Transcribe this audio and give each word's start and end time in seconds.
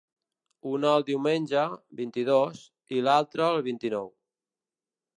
Una 0.69 0.93
el 0.99 1.05
diumenge, 1.09 1.67
vint-i-dos, 2.01 2.65
i 2.99 3.05
l’altra 3.09 3.55
el 3.57 3.65
vint-i-nou. 3.73 4.13